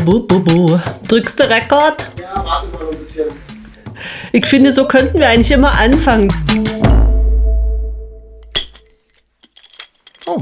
[0.00, 0.80] bu, bu, bu.
[1.08, 2.10] Drückst du Rekord?
[2.20, 3.26] Ja, warte mal ein bisschen.
[4.32, 6.32] Ich finde, so könnten wir eigentlich immer anfangen.
[10.26, 10.38] Oh.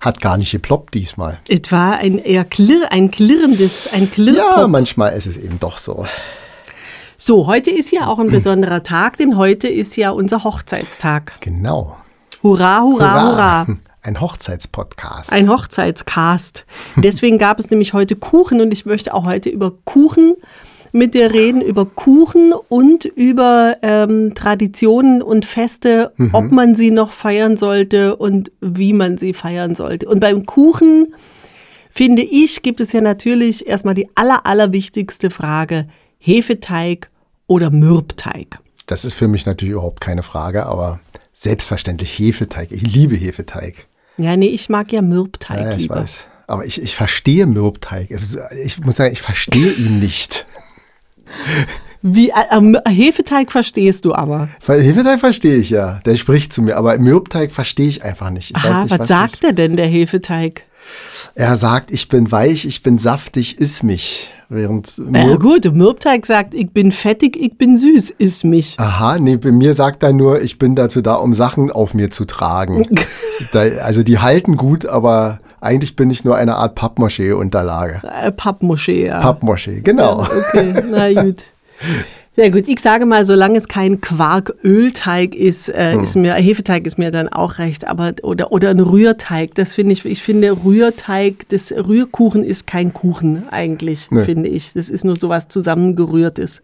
[0.00, 1.38] Hat gar nicht geploppt diesmal.
[1.48, 4.36] Es war ein eher klirr, ein klirrendes, ein Klirr.
[4.36, 6.06] Ja, manchmal ist es eben doch so.
[7.18, 11.34] So, heute ist ja auch ein besonderer Tag, denn heute ist ja unser Hochzeitstag.
[11.40, 11.98] Genau.
[12.42, 13.66] Hurra, hurra, hurra.
[14.02, 15.30] Ein Hochzeitspodcast.
[15.30, 16.64] Ein Hochzeitscast.
[16.96, 20.36] Deswegen gab es nämlich heute Kuchen und ich möchte auch heute über Kuchen
[20.92, 27.12] mit dir reden, über Kuchen und über ähm, Traditionen und Feste, ob man sie noch
[27.12, 30.08] feiern sollte und wie man sie feiern sollte.
[30.08, 31.14] Und beim Kuchen,
[31.90, 35.86] finde ich, gibt es ja natürlich erstmal die aller, allerwichtigste Frage,
[36.18, 37.10] Hefeteig
[37.46, 38.58] oder Mürbteig.
[38.86, 41.00] Das ist für mich natürlich überhaupt keine Frage, aber
[41.32, 42.72] selbstverständlich Hefeteig.
[42.72, 43.86] Ich liebe Hefeteig.
[44.22, 45.96] Ja, nee, ich mag ja Mürbteig Ja, ich lieber.
[45.96, 46.24] weiß.
[46.46, 48.10] Aber ich, ich verstehe Mürbteig.
[48.10, 50.46] Also, ich muss sagen, ich verstehe ihn nicht.
[52.02, 54.48] Wie, äh, äh, Hefeteig verstehst du aber.
[54.66, 56.00] Hefeteig verstehe ich ja.
[56.06, 56.76] Der spricht zu mir.
[56.76, 58.50] Aber Mürbteig verstehe ich einfach nicht.
[58.50, 60.64] Ich Aha, nicht, was, das sagt er denn, der Hefeteig?
[61.34, 64.32] Er sagt, ich bin weich, ich bin saftig, iss mich.
[64.52, 68.74] Während Ja Mürb gut, Mürbteig sagt, ich bin fettig, ich bin süß, iss mich.
[68.80, 72.10] Aha, nee, bei mir sagt er nur, ich bin dazu da, um Sachen auf mir
[72.10, 72.84] zu tragen.
[73.52, 78.02] da, also die halten gut, aber eigentlich bin ich nur eine Art Pappmaché-Unterlage.
[78.02, 79.20] Äh, Pappmoschee, ja.
[79.20, 80.22] Pappmaché, genau.
[80.22, 81.44] Okay, na gut.
[82.36, 82.68] Sehr gut.
[82.68, 86.02] Ich sage mal, solange es kein Quark-Ölteig ist, äh, Hm.
[86.02, 89.54] ist mir, Hefeteig ist mir dann auch recht, aber, oder, oder ein Rührteig.
[89.56, 94.24] Das finde ich, ich finde Rührteig, das Rührkuchen ist kein Kuchen eigentlich, Nee.
[94.24, 94.72] finde ich.
[94.74, 96.62] Das ist nur sowas zusammengerührtes.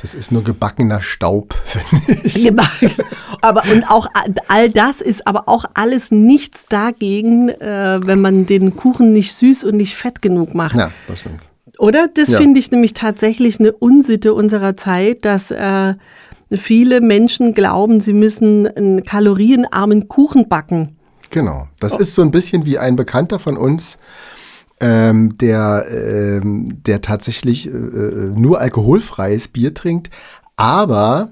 [0.00, 2.44] Das ist nur gebackener Staub, finde ich.
[2.44, 2.92] Gebacken.
[3.40, 4.06] aber und auch
[4.46, 9.64] all das ist aber auch alles nichts dagegen, äh, wenn man den Kuchen nicht süß
[9.64, 10.76] und nicht fett genug macht.
[10.76, 11.40] Ja, das stimmt.
[11.78, 12.08] Oder?
[12.12, 12.38] Das Ja.
[12.38, 15.94] finde ich nämlich tatsächlich eine Unsitte unserer Zeit, dass äh,
[16.50, 20.96] viele Menschen glauben, sie müssen einen kalorienarmen Kuchen backen.
[21.30, 21.68] Genau.
[21.78, 23.98] Das ist so ein bisschen wie ein Bekannter von uns,
[24.80, 30.10] ähm, der, ähm, der tatsächlich äh, äh, nur alkoholfreies Bier trinkt,
[30.56, 31.30] aber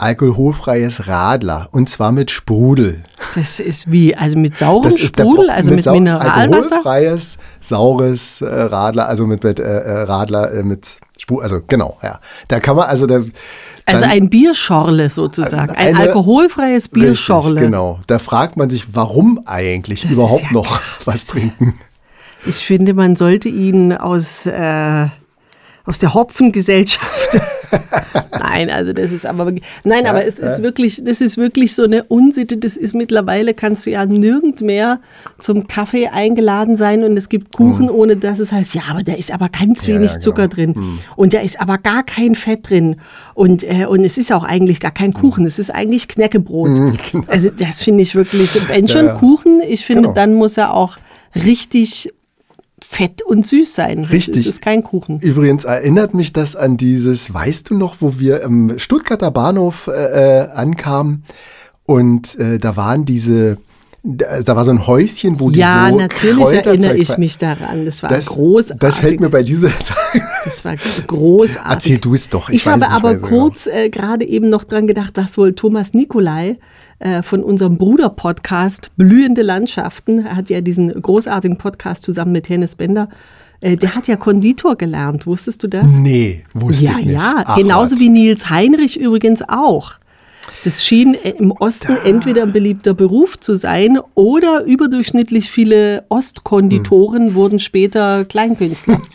[0.00, 3.02] alkoholfreies Radler und zwar mit Sprudel.
[3.34, 6.36] Das ist wie, also mit saurem der Sprudel, Pro- also mit, sau- Mineralwasser.
[6.76, 10.86] Alkoholfreies, saures äh, Radler, also mit, mit äh, äh, Radler äh, mit
[11.18, 12.18] Sprudel, also genau, ja.
[12.48, 13.20] Da kann man, also da.
[13.86, 17.50] Also ein Bierschorle sozusagen, ein Eine- alkoholfreies Bierschorle.
[17.56, 17.98] Richtig, genau.
[18.06, 21.74] Da fragt man sich, warum eigentlich Das überhaupt ja noch was trinken.
[22.46, 25.08] Ich finde, man sollte ihn aus, äh,
[25.84, 27.40] aus der Hopfengesellschaft.
[28.38, 29.52] Nein, also das ist aber
[29.84, 32.56] nein, aber es ist wirklich, das ist wirklich so eine Unsitte.
[32.56, 35.00] Das ist mittlerweile kannst du ja nirgend mehr
[35.38, 39.12] zum Kaffee eingeladen sein und es gibt Kuchen, ohne dass es heißt, ja, aber da
[39.12, 40.74] ist aber ganz Ja, wenig ja, Zucker drin
[41.16, 42.96] und da ist aber gar kein Fett drin
[43.34, 46.70] und äh, und es ist auch eigentlich gar kein Kuchen, es ist eigentlich Knäckebrot.
[47.28, 49.14] Also das finde ich wirklich, wenn schon ja.
[49.14, 50.14] Kuchen, ich finde, Genau.
[50.14, 50.96] dann muss er auch
[51.34, 52.12] richtig
[52.84, 54.04] fett und süß sein.
[54.04, 54.36] Richtig.
[54.36, 55.20] Es ist kein Kuchen.
[55.20, 60.40] Übrigens erinnert mich das an dieses, weißt du noch, wo wir im Stuttgarter Bahnhof äh,
[60.40, 61.24] äh, ankamen
[61.86, 63.58] und äh, da waren diese,
[64.02, 67.84] da, war so ein Häuschen, wo die Ja, so natürlich Kräuterzeug erinnere ich mich daran.
[67.84, 68.80] Das war Das, großartig.
[68.80, 69.68] das fällt mir bei dieser
[70.44, 70.74] Das war
[71.06, 71.70] großartig.
[71.70, 73.26] Erzähl du es doch, ich Ich, habe aber genau.
[73.26, 76.58] kurz äh, gerade eben noch dran gedacht, dass wohl Thomas Nikolai
[76.98, 82.76] äh, von unserem Bruder-Podcast Blühende Landschaften, er hat ja diesen großartigen Podcast zusammen mit Hennes
[82.76, 83.08] Bender,
[83.60, 85.26] äh, der hat ja Konditor gelernt.
[85.26, 85.86] Wusstest du das?
[85.90, 87.14] Nee, wusste Ja, ich nicht.
[87.14, 89.92] ja, Ach, genauso wie Nils Heinrich übrigens auch.
[90.64, 97.34] Das schien im Osten entweder ein beliebter Beruf zu sein oder überdurchschnittlich viele Ostkonditoren Hm.
[97.34, 99.00] wurden später Kleinkünstler.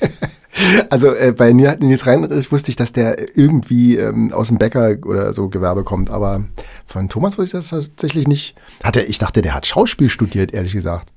[0.90, 5.34] Also äh, bei Nils Reinrich wusste ich, dass der irgendwie ähm, aus dem Bäcker oder
[5.34, 6.46] so Gewerbe kommt, aber
[6.86, 8.56] von Thomas wusste ich das tatsächlich nicht.
[8.82, 11.12] Hat er, ich dachte, der hat Schauspiel studiert, ehrlich gesagt.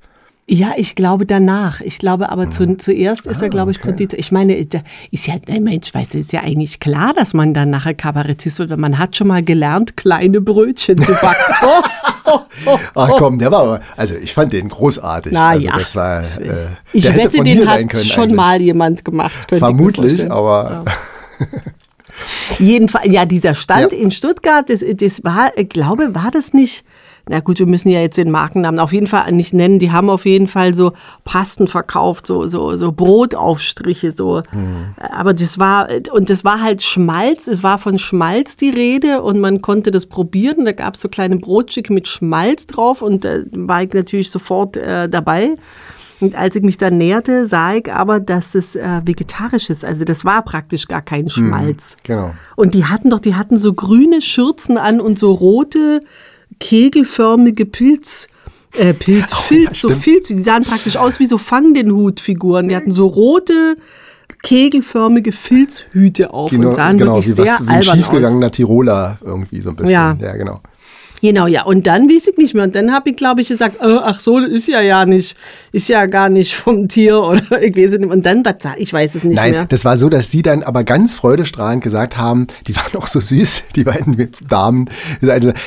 [0.51, 1.79] Ja, ich glaube danach.
[1.81, 3.89] Ich glaube aber zu, zuerst ist er, glaube ich, Ah, okay.
[3.89, 4.17] Konditor.
[4.19, 4.73] Ich meine, ist
[5.27, 8.97] ja, Mensch, weiß, ist ja eigentlich klar, dass man dann nachher Kabarettist wird, weil man
[8.97, 11.53] hat schon mal gelernt, kleine Brötchen zu backen.
[12.31, 15.31] Oh, oh, oh, Ach komm, der war aber, also ich fand den großartig.
[15.33, 15.73] Na also ja.
[15.75, 18.35] das war, äh, Ich wette, den hat können schon eigentlich.
[18.37, 19.47] mal jemand gemacht.
[19.49, 20.85] Vermutlich, aber
[22.59, 23.97] Jedenfalls, ja, dieser Stand Ja.
[23.97, 26.83] in Stuttgart, das, das war, ich glaube, war das nicht,
[27.29, 29.77] na gut, wir müssen ja jetzt den Markennamen auf jeden Fall nicht nennen.
[29.77, 30.93] Die haben auf jeden Fall so
[31.25, 34.41] Pasten verkauft, so, so, so Brotaufstriche, so.
[34.97, 39.39] Aber das war, und das war halt Schmalz, es war von Schmalz die Rede und
[39.39, 40.65] man konnte das probieren.
[40.65, 44.75] Da gab es so kleine Brotstücke mit Schmalz drauf und da war ich natürlich sofort
[44.75, 45.55] äh, dabei.
[46.19, 49.85] Und als ich mich dann näherte, sah ich aber, dass es äh, vegetarisch ist.
[49.85, 51.95] Also das war praktisch gar kein Schmalz.
[52.03, 52.31] Genau.
[52.55, 56.01] Und die hatten doch, die hatten so grüne Schürzen an und so rote,
[56.59, 58.27] kegelförmige Pilz.
[58.77, 60.03] Äh, Pilz, Filz, so stimmt.
[60.03, 62.67] Filz, die sahen praktisch aus wie so Fang den Hut-Figuren.
[62.67, 63.77] Die hatten so rote,
[64.43, 67.97] kegelförmige Filzhüte auf und sahen genau, wirklich wie sehr was, wie ein albern aus.
[67.97, 69.93] schiefgegangener Tiroler irgendwie so ein bisschen.
[69.93, 70.17] Ja.
[70.19, 70.61] ja genau.
[71.21, 71.63] Genau, ja.
[71.63, 72.63] Und dann weiß ich nicht mehr.
[72.63, 75.35] Und dann habe ich, glaube ich, gesagt, äh, ach so, das ist ja ja nicht,
[75.71, 78.09] ist ja gar nicht vom Tier oder ich weiß nicht.
[78.09, 78.43] Und dann,
[78.77, 79.65] ich weiß es nicht Nein, mehr.
[79.65, 83.19] das war so, dass sie dann aber ganz freudestrahlend gesagt haben, die waren auch so
[83.19, 84.89] süß, die beiden Damen.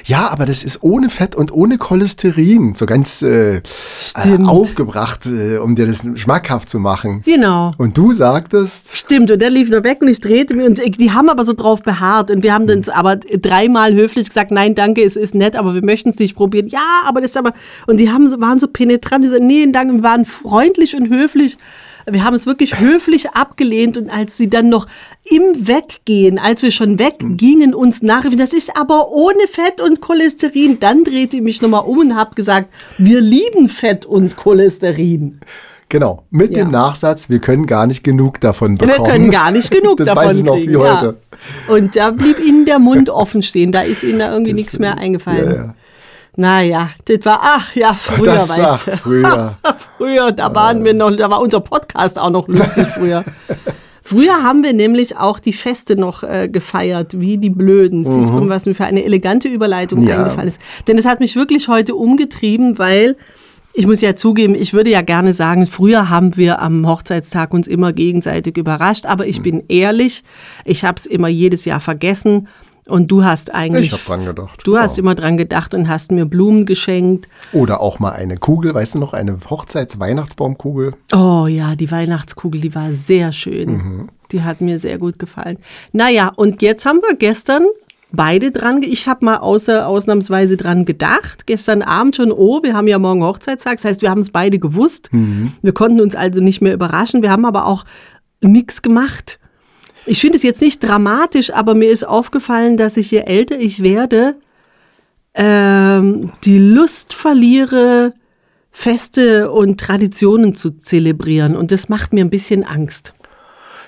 [0.04, 2.74] Ja, aber das ist ohne Fett und ohne Cholesterin.
[2.74, 3.62] So ganz äh, äh,
[4.00, 4.48] Stimmt.
[4.48, 7.22] aufgebracht, äh, um dir das schmackhaft zu machen.
[7.24, 7.72] Genau.
[7.78, 11.10] Und du sagtest, Stimmt, und der lief nur weg und ich drehte mir und die
[11.10, 15.02] haben aber so drauf beharrt und wir haben dann aber dreimal höflich gesagt, nein, danke,
[15.02, 16.68] es ist nett, aber wir möchten es nicht probieren.
[16.68, 17.52] Ja, aber das ist aber,
[17.86, 21.58] und die haben, waren so penetrant, die sagten, nee, danke, wir waren freundlich und höflich.
[22.10, 24.88] Wir haben es wirklich höflich abgelehnt und als sie dann noch
[25.24, 30.80] im Weggehen, als wir schon weggingen, uns nachriefen, das ist aber ohne Fett und Cholesterin,
[30.80, 35.40] dann drehte ich mich nochmal um und habe gesagt, wir lieben Fett und Cholesterin.
[35.92, 36.64] Genau, mit Ja.
[36.64, 39.08] dem Nachsatz, wir können gar nicht genug davon Wir bekommen.
[39.10, 40.70] können gar nicht genug das davon weiß ich noch kriegen.
[40.70, 41.00] wie ja.
[41.00, 41.16] heute.
[41.68, 43.70] Und da blieb ihnen der Mund offen stehen.
[43.70, 45.50] Da ist ihnen da irgendwie nichts mehr eingefallen.
[45.50, 45.74] Ja, ja.
[46.34, 48.96] Naja, das war, ach ja, früher, Das weißt du.
[48.96, 49.54] früher.
[49.98, 53.22] früher, da waren wir noch, da war unser Podcast auch noch lustig früher.
[54.04, 58.04] Früher haben wir nämlich auch die Feste noch äh, gefeiert, wie die Blöden.
[58.04, 60.08] Siehst du, was mir für eine elegante Überleitung Mhm.
[60.08, 60.18] Ja.
[60.18, 60.60] eingefallen ist.
[60.88, 63.16] Denn es hat mich wirklich heute umgetrieben, weil
[63.74, 67.66] ich muss ja zugeben, ich würde ja gerne sagen, früher haben wir am Hochzeitstag uns
[67.66, 69.30] immer gegenseitig überrascht, aber Mhm.
[69.30, 70.22] ich bin ehrlich,
[70.64, 72.48] ich habe es immer jedes Jahr vergessen
[72.86, 73.86] und du hast eigentlich...
[73.86, 74.60] Ich habe dran gedacht.
[74.64, 75.02] Du hast Ja.
[75.02, 77.28] immer dran gedacht und hast mir Blumen geschenkt.
[77.52, 80.94] Oder auch mal eine Kugel, weißt du noch, eine Hochzeits-Weihnachtsbaumkugel.
[81.14, 84.08] Oh ja, die Weihnachtskugel, die war sehr schön.
[84.32, 85.58] Die hat mir sehr gut gefallen.
[85.92, 87.66] Naja, und jetzt haben wir gestern
[88.12, 92.88] beide dran, ich habe mal außer, ausnahmsweise dran gedacht, gestern Abend schon, oh, wir haben
[92.88, 95.10] ja morgen Hochzeitstag, das heißt, wir haben es beide gewusst.
[95.62, 97.84] Wir konnten uns also nicht mehr überraschen, wir haben aber auch
[98.40, 99.38] nichts gemacht.
[100.04, 103.82] Ich finde es jetzt nicht dramatisch, aber mir ist aufgefallen, dass ich je älter ich
[103.82, 104.36] werde,
[105.34, 108.12] ähm, die Lust verliere,
[108.70, 111.56] Feste und Traditionen zu zelebrieren.
[111.56, 113.12] Und das macht mir ein bisschen Angst.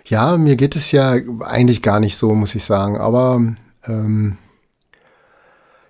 [0.06, 2.99] Ja, mir geht es ja eigentlich gar nicht so, muss ich sagen.
[2.99, 3.41] Aber
[3.86, 4.38] ähm,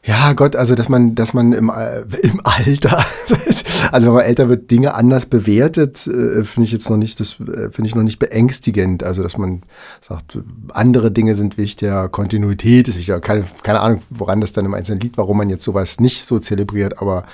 [0.07, 2.99] ja, Gott, also dass man, dass man im, äh, im Alter,
[3.91, 7.41] also wenn man älter wird, Dinge anders bewertet, äh, finde ich jetzt noch nicht, das
[7.41, 9.03] äh, finde ich noch nicht beängstigend.
[9.03, 9.63] Also dass man
[10.03, 10.39] sagt,
[10.75, 13.21] andere Dinge sind wichtiger, Kontinuität ist wichtiger.
[13.21, 16.39] Keine, keine Ahnung, woran das dann im Einzelnen liegt, warum man jetzt sowas nicht so
[16.39, 17.25] zelebriert, aber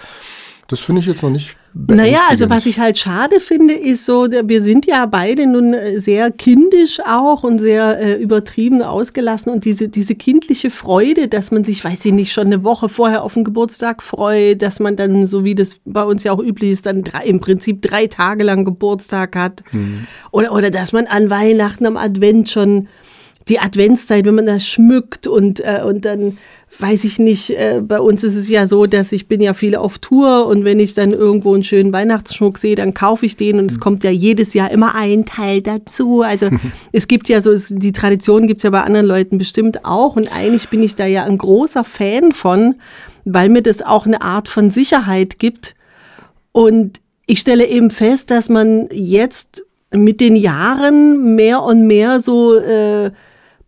[0.69, 4.27] das finde ich jetzt noch nicht Naja, also was ich halt schade finde, ist so,
[4.29, 9.65] wir sind ja beide nun äh, sehr kindisch auch und sehr äh, übertrieben ausgelassen und
[9.65, 13.35] diese, diese kindliche Freude, dass man sich, weiß ich nicht, schon eine Woche vorher auf
[13.35, 16.87] den Geburtstag freut, dass man dann, so wie das bei uns ja auch üblich ist,
[16.87, 19.63] dann drei, im Prinzip drei Tage lang Geburtstag hat.
[20.33, 22.89] Oder, oder dass man an Weihnachten am Advent schon
[23.49, 26.39] die Adventszeit, wenn man das schmückt und, äh, und dann
[26.79, 29.75] weiß ich nicht, äh, bei uns ist es ja so, dass ich bin ja viel
[29.77, 33.59] auf Tour und wenn ich dann irgendwo einen schönen Weihnachtsschmuck sehe, dann kaufe ich den
[33.59, 36.23] und es kommt ja jedes Jahr immer ein Teil dazu.
[36.23, 36.49] Also
[36.93, 40.17] es gibt ja so, es, die Tradition gibt es ja bei anderen Leuten bestimmt auch
[40.17, 42.77] und eigentlich bin ich da ja ein großer Fan von,
[43.25, 45.75] weil mir das auch eine Art von Sicherheit gibt.
[46.53, 52.57] Und ich stelle eben fest, dass man jetzt mit den Jahren mehr und mehr so
[52.57, 53.11] äh,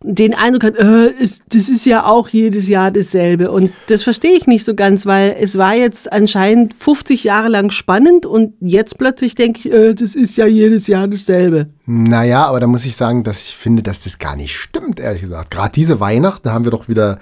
[0.03, 3.51] den Eindruck hat, äh, ist, das ist ja auch jedes Jahr dasselbe.
[3.51, 7.71] Und das verstehe ich nicht so ganz, weil es war jetzt anscheinend 50 Jahre lang
[7.71, 11.67] spannend und jetzt plötzlich denke ich, äh, das ist ja jedes Jahr dasselbe.
[11.85, 15.21] Naja, aber da muss ich sagen, dass ich finde, dass das gar nicht stimmt, ehrlich
[15.21, 15.51] gesagt.
[15.51, 17.19] Gerade diese Weihnachten haben wir doch wieder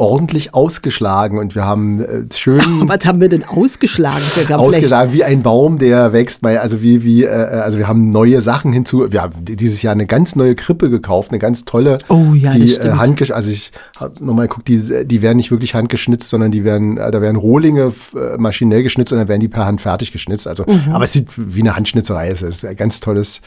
[0.00, 4.22] ordentlich ausgeschlagen und wir haben äh, schön Was haben wir denn ausgeschlagen?
[4.22, 4.50] Schlecht.
[4.52, 6.40] ausgeschlagen wie ein Baum, der wächst.
[6.42, 9.12] Bei, also wie wie äh, also wir haben neue Sachen hinzu.
[9.12, 11.98] Wir haben dieses Jahr eine ganz neue Krippe gekauft, eine ganz tolle.
[12.08, 12.98] Oh ja, die das äh, stimmt.
[12.98, 16.96] handgesch also ich habe nochmal geguckt, die die werden nicht wirklich handgeschnitzt, sondern die werden
[16.96, 20.48] äh, da werden Rohlinge äh, maschinell geschnitzt und dann werden die per Hand fertig geschnitzt.
[20.48, 20.92] Also Mhm.
[20.92, 22.32] aber es sieht wie eine Handschnitzerei.
[22.32, 22.42] aus.
[22.42, 23.40] Es ist ein ganz tolles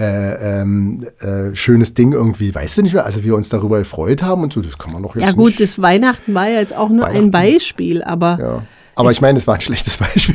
[0.00, 4.22] äh, ähm, äh, schönes Ding irgendwie, weißt du nicht mehr, also wir uns darüber gefreut
[4.22, 5.60] haben und so, das kann man doch jetzt Ja gut, nicht.
[5.60, 7.30] das Weihnachten war ja jetzt auch nur ein.
[7.30, 8.62] Beispiel, aber ja.
[8.94, 10.34] Aber ich meine, es war ein schlechtes Beispiel.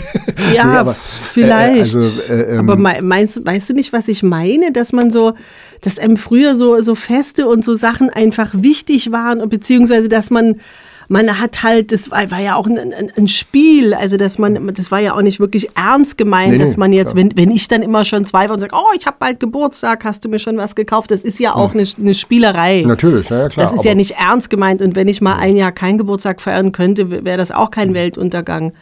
[0.56, 1.94] Ja, Nee, aber, vielleicht.
[1.96, 4.72] Äh, also, äh, ähm, Aber mei- meinst, weißt du nicht, was ich meine?
[4.72, 5.34] Dass man so,
[5.82, 10.30] dass einem früher so, so Feste und so Sachen einfach wichtig waren und beziehungsweise, dass
[10.30, 10.62] man
[11.08, 14.74] man hat halt, das war, war ja auch ein, ein, ein, Spiel, also dass man,
[14.74, 17.68] das war ja auch nicht wirklich ernst gemeint, nee, dass man jetzt, wenn, wenn ich
[17.68, 20.58] dann immer schon zwei Wochen sage, oh, ich habe bald Geburtstag, hast du mir schon
[20.58, 22.84] was gekauft, das ist ja auch eine, eine Spielerei.
[22.86, 23.68] Natürlich, ja, klar.
[23.68, 26.72] Das ist ja nicht ernst gemeint und wenn ich mal ein Jahr keinen Geburtstag feiern
[26.72, 28.74] könnte, wäre das auch kein Weltuntergang.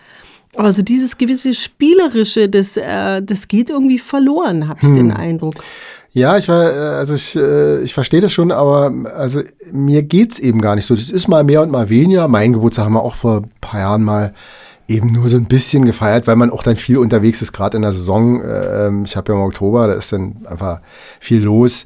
[0.55, 4.95] Aber so dieses gewisse Spielerische, das, äh, das geht irgendwie verloren, habe ich hm.
[4.95, 5.55] den Eindruck.
[6.13, 9.41] Ja, ich war, äh, also ich, äh, ich verstehe das schon, aber also
[9.71, 10.95] mir geht's eben gar nicht so.
[10.95, 12.27] Das ist mal mehr und mal weniger.
[12.27, 14.33] Mein Geburtstag haben wir auch vor ein paar Jahren mal
[14.89, 17.83] eben nur so ein bisschen gefeiert, weil man auch dann viel unterwegs ist, gerade in
[17.83, 18.41] der Saison.
[18.43, 20.81] Ähm, ich habe ja im Oktober, da ist dann einfach
[21.21, 21.85] viel los.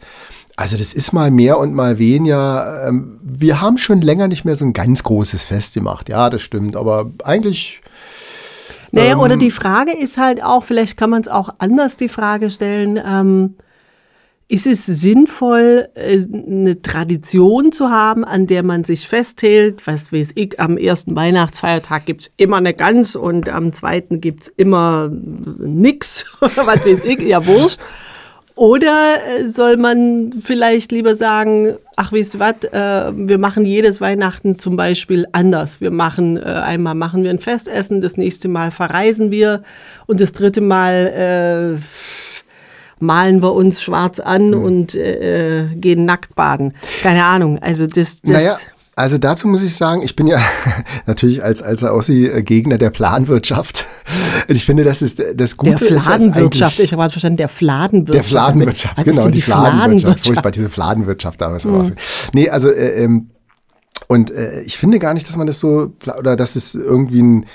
[0.56, 2.88] Also das ist mal mehr und mal weniger.
[2.88, 6.10] Ähm, wir haben schon länger nicht mehr so ein ganz großes Fest gemacht.
[6.10, 6.76] Ja, das stimmt.
[6.76, 7.82] Aber eigentlich
[8.92, 12.08] naja, ähm, oder die Frage ist halt auch, vielleicht kann man es auch anders die
[12.08, 13.56] Frage stellen, ähm,
[14.48, 19.88] ist es sinnvoll, äh, eine Tradition zu haben, an der man sich festhält?
[19.88, 24.44] Was weiß ich, am ersten Weihnachtsfeiertag gibt es immer eine Gans und am zweiten gibt
[24.44, 26.26] es immer nix.
[26.40, 27.80] Was weiß ich, ja wurscht.
[28.56, 34.00] Oder äh, soll man vielleicht lieber sagen, ach wisst ihr was, äh, wir machen jedes
[34.00, 35.82] Weihnachten zum Beispiel anders.
[35.82, 39.64] Wir machen, äh, einmal machen wir ein Festessen, das nächste Mal verreisen wir
[40.06, 41.82] und das dritte Mal
[43.00, 44.64] malen wir uns schwarz an mhm.
[44.64, 46.74] und äh, gehen nackt baden.
[47.02, 47.60] Keine Ahnung.
[47.60, 48.56] Also das, das naja.
[48.98, 50.40] Also dazu muss ich sagen, ich bin ja
[51.06, 53.86] natürlich als, als Aussie-Gegner der Planwirtschaft.
[54.48, 58.16] Und ich finde, das ist das Gute der Fladenwirtschaft, ich habe gerade verstanden, der Fladenwirtschaft.
[58.16, 59.42] Der Fladenwirtschaft, genau, die Fladenwirtschaft.
[59.42, 60.26] Fladenwirtschaft.
[60.26, 61.66] Furchtbar, diese Fladenwirtschaft damals.
[61.66, 61.94] Mhm.
[62.34, 63.32] Nee, also äh, ähm,
[64.08, 67.46] und äh, ich finde gar nicht, dass man das so, oder dass es irgendwie einen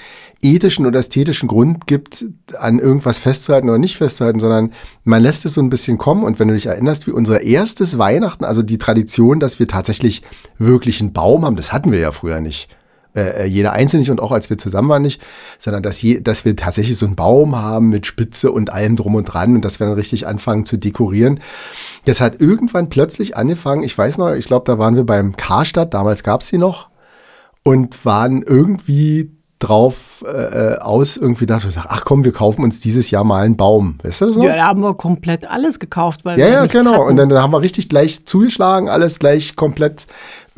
[0.42, 2.24] ethischen oder ästhetischen Grund gibt,
[2.58, 4.72] an irgendwas festzuhalten oder nicht festzuhalten, sondern
[5.04, 6.24] man lässt es so ein bisschen kommen.
[6.24, 10.22] Und wenn du dich erinnerst, wie unser erstes Weihnachten, also die Tradition, dass wir tatsächlich
[10.58, 12.68] wirklich einen Baum haben, das hatten wir ja früher nicht.
[13.12, 15.20] Äh, äh, jeder einzeln nicht und auch als wir zusammen waren nicht,
[15.58, 19.16] sondern dass, je, dass wir tatsächlich so einen Baum haben mit Spitze und allem drum
[19.16, 21.40] und dran und dass wir dann richtig anfangen zu dekorieren.
[22.04, 25.92] Das hat irgendwann plötzlich angefangen, ich weiß noch, ich glaube, da waren wir beim Karstadt,
[25.92, 26.88] damals gab es sie noch,
[27.64, 33.10] und waren irgendwie drauf äh, aus, irgendwie dachte ich, ach komm, wir kaufen uns dieses
[33.10, 33.98] Jahr mal einen Baum.
[34.02, 34.44] Weißt du das noch?
[34.44, 36.92] Ja, da haben wir komplett alles gekauft, weil ja, wir ja, genau.
[36.94, 37.02] Hatten.
[37.02, 40.06] Und dann, dann haben wir richtig gleich zugeschlagen, alles gleich komplett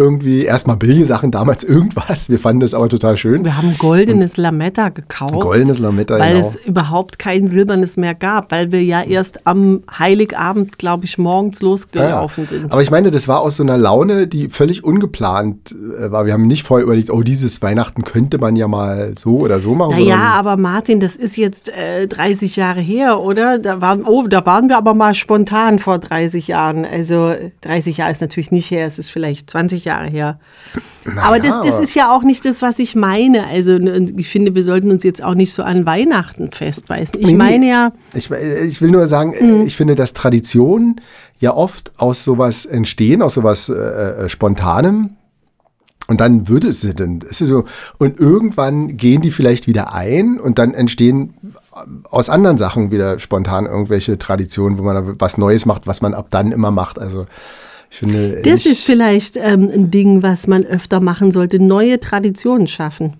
[0.03, 2.29] irgendwie erstmal billige Sachen, damals irgendwas.
[2.29, 3.45] Wir fanden das aber total schön.
[3.45, 5.35] Wir haben goldenes Lametta gekauft.
[5.35, 6.47] Goldenes Lametta, Weil genau.
[6.47, 11.63] es überhaupt kein silbernes mehr gab, weil wir ja erst am Heiligabend, glaube ich, morgens
[11.63, 12.59] losgelaufen ja, ja.
[12.59, 12.73] sind.
[12.73, 16.27] Aber ich meine, das war aus so einer Laune, die völlig ungeplant äh, war.
[16.27, 19.75] Wir haben nicht vorher überlegt, oh, dieses Weihnachten könnte man ja mal so oder so
[19.75, 19.95] machen.
[19.95, 23.59] Naja, aber Martin, das ist jetzt äh, 30 Jahre her, oder?
[23.59, 26.85] Da waren, oh, da waren wir aber mal spontan vor 30 Jahren.
[26.85, 30.39] Also 30 Jahre ist natürlich nicht her, es ist vielleicht 20 Jahre her.
[31.05, 33.47] Naja, aber das, das ist ja auch nicht das, was ich meine.
[33.47, 33.77] Also
[34.17, 37.21] ich finde, wir sollten uns jetzt auch nicht so an Weihnachten festbeißen.
[37.21, 37.93] Ich nee, meine ja.
[38.15, 39.67] Ich, ich, will nur sagen, mhm.
[39.67, 41.01] ich finde, dass Traditionen
[41.41, 45.17] ja oft aus sowas entstehen, aus sowas äh, äh, Spontanem.
[46.09, 47.65] Und dann würde es dann ist es so
[47.99, 51.35] und irgendwann gehen die vielleicht wieder ein und dann entstehen
[52.11, 56.27] aus anderen Sachen wieder spontan irgendwelche Traditionen, wo man was Neues macht, was man ab
[56.31, 56.99] dann immer macht.
[56.99, 57.27] Also
[57.99, 63.15] finde, das ist vielleicht ähm, ein Ding, was man öfter machen sollte, neue Traditionen schaffen.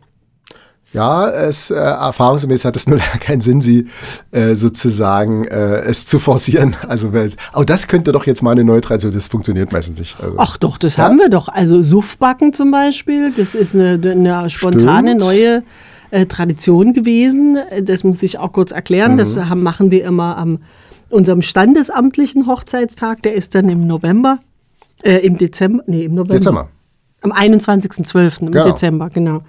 [0.93, 3.87] Ja, es äh, erfahrungsgemäß hat es nur keinen Sinn, sie
[4.31, 6.77] äh, sozusagen äh, es zu forcieren.
[6.87, 7.11] Also,
[7.55, 9.13] oh, das könnte doch jetzt mal eine neue Tradition.
[9.13, 10.21] Das funktioniert meistens nicht.
[10.21, 11.05] Also, Ach doch, das ja?
[11.05, 11.49] haben wir doch.
[11.49, 15.23] Also Suffbacken zum Beispiel, das ist eine, eine spontane Stimmt.
[15.23, 15.63] neue
[16.11, 17.59] äh, Tradition gewesen.
[17.83, 19.13] Das muss ich auch kurz erklären.
[19.13, 19.19] Mhm.
[19.19, 20.59] Das haben, machen wir immer am
[21.09, 23.23] unserem standesamtlichen Hochzeitstag.
[23.23, 24.41] Der ist dann im November.
[25.03, 26.35] Äh, Im Dezember, nee, im November.
[26.35, 26.69] Dezember.
[27.23, 28.41] Am 21.12.
[28.41, 28.65] im genau.
[28.65, 29.43] Dezember, genau.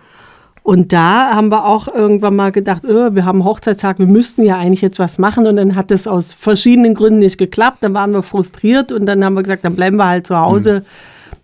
[0.63, 4.57] Und da haben wir auch irgendwann mal gedacht, oh, wir haben Hochzeitstag, wir müssten ja
[4.57, 5.45] eigentlich jetzt was machen.
[5.45, 7.79] Und dann hat das aus verschiedenen Gründen nicht geklappt.
[7.81, 10.83] Dann waren wir frustriert und dann haben wir gesagt, dann bleiben wir halt zu Hause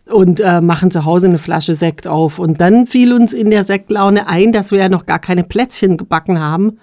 [0.06, 0.14] mhm.
[0.14, 2.40] und äh, machen zu Hause eine Flasche Sekt auf.
[2.40, 5.98] Und dann fiel uns in der Sektlaune ein, dass wir ja noch gar keine Plätzchen
[5.98, 6.80] gebacken haben.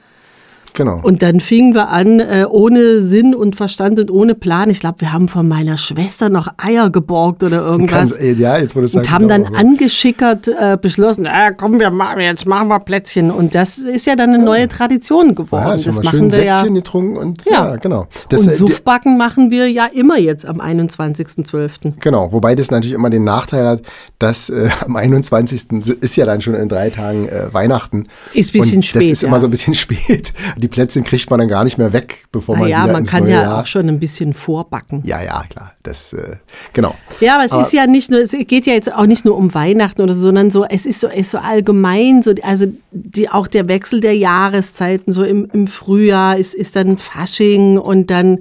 [0.76, 1.00] Genau.
[1.02, 4.68] Und dann fingen wir an, äh, ohne Sinn und Verstand und ohne Plan.
[4.68, 8.16] Ich glaube, wir haben von meiner Schwester noch Eier geborgt oder irgendwas.
[8.16, 12.20] Kann, ja, jetzt wurde es Und haben dann angeschickert äh, beschlossen, äh, komm, wir machen,
[12.20, 13.30] jetzt machen wir Plätzchen.
[13.30, 15.78] Und das ist ja dann eine neue Tradition geworden.
[15.78, 16.62] Ja, das machen wir ja.
[16.62, 18.06] getrunken und ja, ja genau.
[18.28, 21.94] Das, und äh, Suffbacken machen wir ja immer jetzt am 21.12.
[22.00, 23.82] Genau, wobei das natürlich immer den Nachteil hat,
[24.18, 25.72] dass äh, am 21.
[26.00, 28.04] ist ja dann schon in drei Tagen äh, Weihnachten.
[28.34, 29.02] Ist ein bisschen und spät.
[29.02, 30.34] Das ist immer so ein bisschen spät.
[30.58, 33.28] Die die Plätzchen kriegt man dann gar nicht mehr weg, bevor man ja, man kann
[33.28, 33.60] ja Jahr.
[33.60, 35.00] auch schon ein bisschen vorbacken.
[35.04, 35.74] Ja, ja, klar.
[35.84, 36.38] Das, äh,
[36.72, 36.96] genau.
[37.20, 39.54] Ja, aber es ist ja nicht nur, es geht ja jetzt auch nicht nur um
[39.54, 43.28] Weihnachten oder so, sondern so, es ist so, es ist so allgemein, so, also die,
[43.28, 48.40] auch der Wechsel der Jahreszeiten, so im, im Frühjahr ist, ist dann Fasching und dann,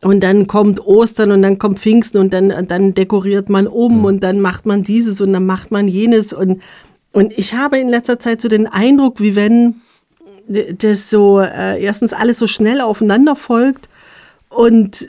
[0.00, 4.22] und dann kommt Ostern und dann kommt Pfingsten und dann, dann dekoriert man um und
[4.22, 6.62] dann macht man dieses und dann macht man jenes und,
[7.10, 9.80] und ich habe in letzter Zeit so den Eindruck, wie wenn
[10.46, 13.88] das so, äh, erstens alles so schnell aufeinander folgt
[14.48, 15.08] und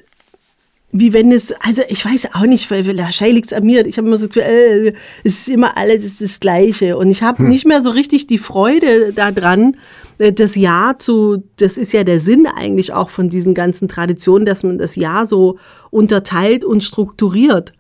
[0.97, 3.85] wie wenn es, also ich weiß auch nicht, weil wahrscheinlich liegt es an mir.
[3.85, 4.93] Ich habe immer so, das Gefühl, äh,
[5.25, 6.95] es ist immer alles ist das Gleiche.
[6.95, 9.75] Und ich habe nicht mehr so richtig die Freude daran,
[10.19, 14.45] äh, das Jahr zu, das ist ja der Sinn eigentlich auch von diesen ganzen Traditionen,
[14.45, 15.57] dass man das Jahr so
[15.91, 17.73] unterteilt und strukturiert.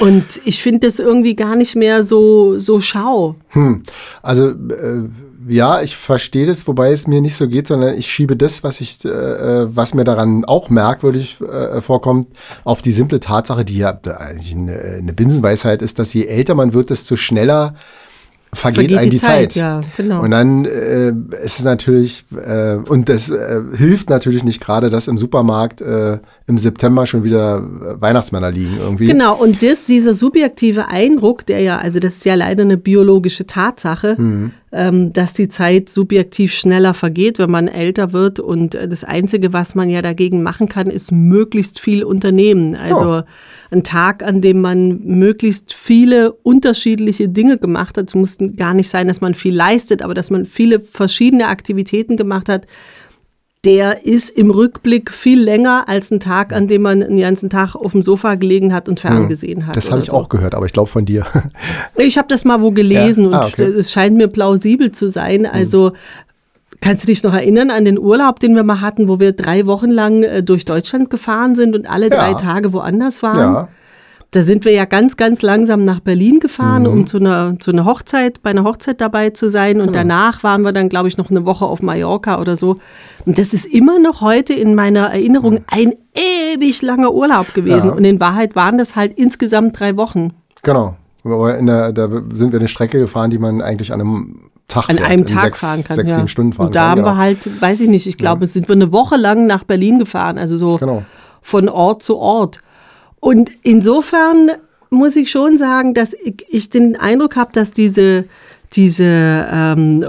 [0.00, 3.36] Und ich finde das irgendwie gar nicht mehr so, so schau.
[3.48, 3.84] Hm.
[4.22, 5.08] Also äh,
[5.48, 8.80] ja, ich verstehe das, wobei es mir nicht so geht, sondern ich schiebe das, was
[8.80, 12.28] ich, äh, äh, was mir daran auch merkwürdig äh, vorkommt,
[12.64, 16.74] auf die simple Tatsache, die ja eigentlich eine, eine Binsenweisheit ist, dass je älter man
[16.74, 17.74] wird, desto schneller
[18.54, 19.52] vergeht, Vergeht einem die die Zeit.
[19.52, 20.22] Zeit, ja, genau.
[20.22, 21.12] Und dann äh,
[21.44, 26.18] ist es natürlich, äh, und das äh, hilft natürlich nicht gerade, dass im Supermarkt äh,
[26.46, 29.06] im September schon wieder äh, Weihnachtsmänner liegen irgendwie.
[29.06, 33.46] Genau, und das, dieser subjektive Eindruck, der ja, also das ist ja leider eine biologische
[33.46, 34.16] Tatsache,
[34.70, 38.40] ähm, dass die Zeit subjektiv schneller vergeht, wenn man älter wird.
[38.40, 42.76] Und äh, das Einzige, was man ja dagegen machen kann, ist möglichst viel unternehmen.
[42.76, 43.22] Also
[43.70, 48.08] ein Tag, an dem man möglichst viele unterschiedliche Dinge gemacht hat.
[48.08, 52.18] Es muss gar nicht sein, dass man viel leistet, aber dass man viele verschiedene Aktivitäten
[52.18, 52.66] gemacht hat
[53.64, 57.74] der ist im Rückblick viel länger als ein Tag, an dem man den ganzen Tag
[57.74, 59.76] auf dem Sofa gelegen hat und ferngesehen hat.
[59.76, 60.12] Das habe ich so.
[60.12, 61.26] auch gehört, aber ich glaube von dir.
[61.96, 63.40] Ich habe das mal wo gelesen Ja?
[63.40, 63.62] Ah, und okay.
[63.64, 65.46] es scheint mir plausibel zu sein.
[65.46, 65.92] Also
[66.80, 69.66] kannst du dich noch erinnern an den Urlaub, den wir mal hatten, wo wir drei
[69.66, 72.38] Wochen lang äh, durch Deutschland gefahren sind und alle drei Ja.
[72.38, 73.38] Tage woanders waren?
[73.54, 73.68] ja.
[74.34, 76.88] Da sind wir ja ganz, ganz langsam nach Berlin gefahren, Mhm.
[76.88, 79.80] um zu einer, zu einer Hochzeit, bei einer Hochzeit dabei zu sein.
[79.80, 82.78] Und danach waren wir dann, glaube ich, noch eine Woche auf Mallorca oder so.
[83.26, 87.82] Und das ist immer noch heute in meiner Erinnerung ein ewig langer Urlaub gewesen.
[87.86, 87.90] Mhm.
[87.90, 87.96] Ja.
[87.96, 90.32] Und in Wahrheit waren das halt insgesamt drei Wochen.
[90.64, 90.96] Genau.
[91.24, 95.08] Der, da sind wir eine Strecke gefahren, die man eigentlich an einem Tag An fährt,
[95.10, 95.96] einem in Tag sechs, fahren kann.
[95.96, 96.16] Sechs, ja.
[96.16, 96.90] sieben Stunden fahren Und da kann.
[96.90, 97.10] haben genau.
[97.12, 100.38] wir halt, weiß ich nicht, ich glaube, sind wir eine Woche lang nach Berlin gefahren,
[100.38, 101.02] also so Genau.
[101.40, 102.60] von Ort zu Ort.
[103.24, 104.50] Und insofern
[104.90, 108.26] muss ich schon sagen, dass ich, ich den Eindruck habe, dass diese,
[108.74, 110.04] diese ähm,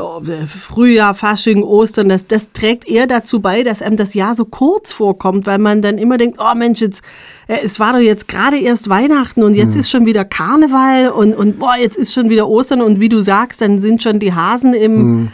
[0.50, 4.92] Frühjahr, Fasching, Ostern, das, das trägt eher dazu bei, dass einem das Jahr so kurz
[4.92, 7.04] vorkommt, weil man dann immer denkt, oh Mensch, jetzt,
[7.48, 11.34] äh, es war doch jetzt gerade erst Weihnachten und jetzt ist schon wieder Karneval und,
[11.36, 14.34] und boah, jetzt ist schon wieder Ostern und wie du sagst, dann sind schon die
[14.34, 15.30] Hasen im,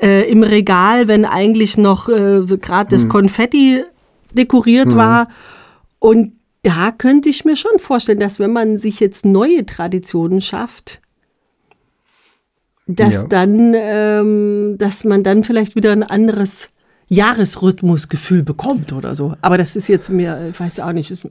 [0.00, 3.84] äh, im Regal, wenn eigentlich noch äh, gerade das Konfetti
[4.32, 5.28] dekoriert war.
[5.98, 11.00] Und da könnte ich mir schon vorstellen, dass wenn man sich jetzt neue Traditionen schafft,
[12.86, 13.24] dass Ja.
[13.24, 16.70] dann, ähm, dass man dann vielleicht wieder ein anderes
[17.08, 19.34] Jahresrhythmusgefühl bekommt oder so.
[19.40, 21.22] Aber das ist jetzt mir, ich weiß auch nicht, ist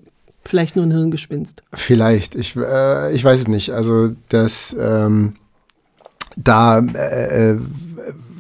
[0.44, 1.63] vielleicht nur ein Hirngespinst.
[1.74, 3.72] Vielleicht, ich, äh, ich weiß es nicht.
[3.72, 5.36] Also das, ähm,
[6.36, 7.60] da äh, äh,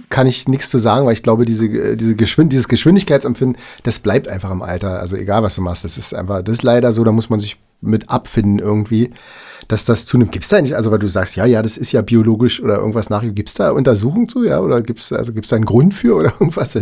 [0.09, 3.99] kann ich nichts zu sagen, weil ich glaube, diese, äh, diese Geschwind dieses Geschwindigkeitsempfinden, das
[3.99, 4.99] bleibt einfach im Alter.
[4.99, 7.39] Also egal, was du machst, das ist einfach, das ist leider so, da muss man
[7.39, 9.11] sich mit abfinden irgendwie,
[9.67, 10.31] dass das zunimmt.
[10.31, 12.77] Gibt es da nicht, also weil du sagst, ja, ja, das ist ja biologisch oder
[12.77, 15.65] irgendwas nach, gibt es da Untersuchungen zu, ja, oder gibt es also gibt's da einen
[15.65, 16.77] Grund für oder irgendwas?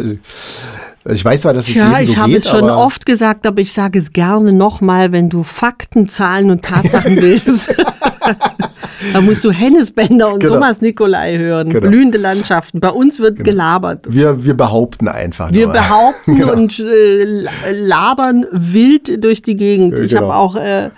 [1.08, 3.62] Ich weiß zwar, dass es Tja, jedem so ich habe es schon oft gesagt, aber
[3.62, 7.76] ich sage es gerne nochmal, wenn du Fakten, Zahlen und Tatsachen willst.
[9.13, 10.56] da musst du Hennes Bender und Genau.
[10.56, 11.70] Thomas Nikolai hören.
[11.70, 11.88] Genau.
[11.88, 12.80] Blühende Landschaften.
[12.80, 14.06] Bei uns wird gelabert.
[14.10, 15.74] Wir, wir behaupten einfach Wir nur.
[15.74, 16.54] behaupten Genau.
[16.54, 20.00] und äh, labern wild durch die Gegend.
[20.00, 20.38] Ich habe genau.
[20.38, 20.89] auch äh,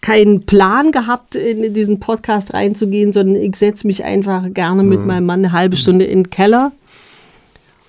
[0.00, 4.88] keinen Plan gehabt, in diesen Podcast reinzugehen, sondern ich setze mich einfach gerne Mhm.
[4.88, 6.72] mit meinem Mann eine halbe Stunde in den Keller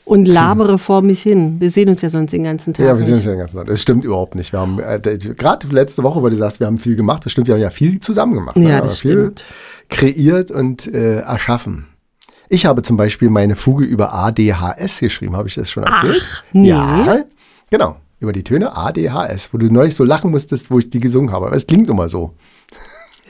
[0.05, 1.59] und labere vor mich hin.
[1.59, 2.85] Wir sehen uns ja sonst den ganzen Tag.
[2.85, 3.25] Ja, wir sind nicht.
[3.25, 3.67] ja den ganzen Tag.
[3.67, 4.51] Das stimmt überhaupt nicht.
[4.51, 7.25] Wir haben äh, gerade letzte Woche, weil du sagst, wir haben viel gemacht.
[7.25, 8.57] Das stimmt, wir haben ja viel zusammen gemacht.
[8.57, 8.69] ne?
[8.69, 9.45] Ja, haben das viel stimmt.
[9.89, 11.87] Kreiert und äh, erschaffen.
[12.49, 15.35] Ich habe zum Beispiel meine Fuge über ADHS geschrieben.
[15.35, 16.21] Habe ich das schon erzählt?
[16.21, 16.69] Ach, nee.
[16.69, 17.23] Ja,
[17.69, 17.95] genau.
[18.19, 21.47] Über die Töne ADHS, wo du neulich so lachen musstest, wo ich die gesungen habe.
[21.47, 22.33] Aber es klingt immer so.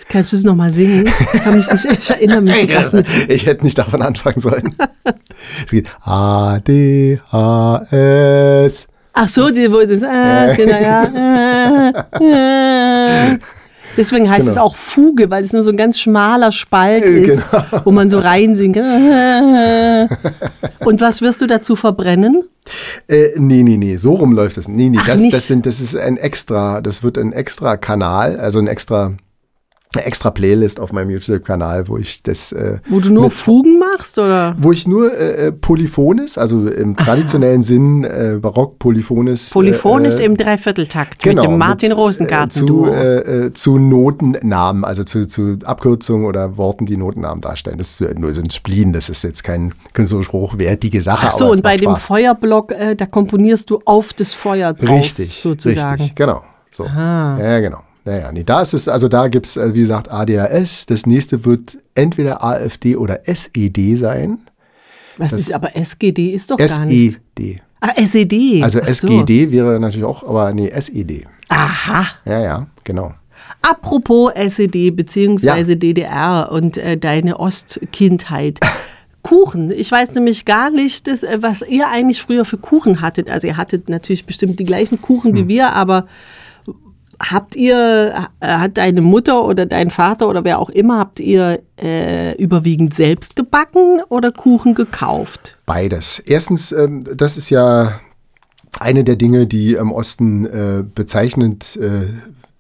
[0.10, 1.08] Kannst du es nochmal singen?
[1.34, 3.30] Ich kann mich nicht, ich erinnere mich nicht.
[3.30, 4.76] Ich hätte nicht davon anfangen sollen.
[5.66, 7.22] es geht ADHS.
[9.16, 12.08] Ach so, die, wo das, äh, genau, ja.
[12.20, 13.38] Äh, äh.
[13.96, 14.52] Deswegen heißt Genau.
[14.52, 17.44] es auch Fuge, weil es nur so ein ganz schmaler Spalt Äh, ist,
[17.84, 18.76] wo man so reinsingt.
[20.80, 22.42] Und was wirst du dazu verbrennen?
[23.08, 24.68] Äh, nee, nee, nee, so rum läuft das.
[24.68, 25.36] Nee, nee, Ach, das, nicht.
[25.36, 29.13] das, sind, das ist ein extra, das wird ein extra Kanal, also ein extra,
[29.95, 33.79] eine extra Playlist auf meinem YouTube-Kanal, wo ich das, äh, Wo du nur mit- Fugen
[33.79, 34.56] machst, oder?
[34.60, 39.49] wo ich nur äh, äh, Polyphones, also im traditionellen Sinn äh, Barock Polyphones.
[39.51, 42.86] Polyphonisch äh, im Dreivierteltakt Genau, mit dem Martin mit, Rosengarten äh, Duo.
[42.88, 47.77] zu, äh, äh, zu Notennamen, also zu, zu Abkürzungen oder Worten, die Notennamen darstellen.
[47.77, 51.27] Das ist äh, nur so ein Spleen, das ist jetzt kein künstlerisch hochwertige Sache.
[51.29, 52.03] Ach so, und bei macht dem Spaß.
[52.03, 56.01] Feuerblock, äh, da komponierst du auf das Feuer drauf, Richtig, sozusagen.
[56.01, 56.43] Richtig, genau.
[56.71, 56.86] So.
[56.86, 57.79] Ja, genau.
[58.06, 60.86] Naja, nee, da ist es, also da gibt es, wie gesagt, ADHS.
[60.88, 64.39] Das nächste wird entweder AfD oder SED sein.
[65.18, 67.20] Was ist aber SGD ist doch gar nicht.
[67.38, 67.62] SED.
[67.80, 68.62] Ah, SED.
[68.63, 68.86] Also so.
[68.86, 71.26] SGD wäre natürlich auch, aber nee, SED.
[71.50, 72.08] Aha.
[72.26, 73.13] Ja, ja, genau.
[73.62, 75.78] Apropos SED beziehungsweise Ja.
[75.78, 78.60] DDR und äh, deine Ostkindheit.
[79.22, 79.72] Kuchen.
[79.72, 83.30] Ich weiß nämlich gar nicht, das, äh, was ihr eigentlich früher für Kuchen hattet.
[83.30, 85.38] Also ihr hattet natürlich bestimmt die gleichen Kuchen Hm.
[85.38, 86.08] wie wir, aber
[87.19, 91.62] habt ihr, äh, hat deine Mutter oder dein Vater oder wer auch immer, habt ihr
[91.82, 95.58] äh, überwiegend selbst gebacken oder Kuchen gekauft?
[95.65, 96.19] Beides.
[96.19, 97.99] Erstens, ähm, das ist ja
[98.80, 102.08] eine der Dinge, die im Osten äh, bezeichnend äh,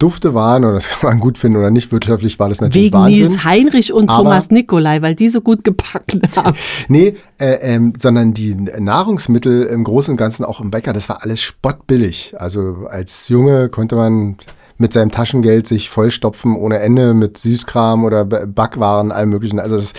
[0.03, 1.91] Dufte waren, oder das kann man gut finden oder nicht.
[1.91, 3.19] Wirtschaftlich war das natürlich Wegen Wahnsinn.
[3.27, 6.57] Nils Heinrich und Aber- Thomas Nikolai, weil die so gut gebacken haben.
[6.89, 11.23] Nee, äh, ähm, sondern die Nahrungsmittel im Großen und Ganzen auch im Bäcker, das war
[11.23, 12.33] alles spottbillig.
[12.37, 14.37] Also als Junge konnte man
[14.83, 19.57] mit seinem Taschengeld sich vollstopfen ohne Ende mit Süßkram oder Backwaren, allem möglichen.
[19.57, 19.93] Also das,